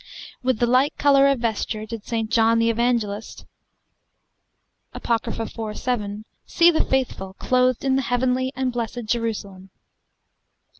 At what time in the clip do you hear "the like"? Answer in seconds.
0.57-0.97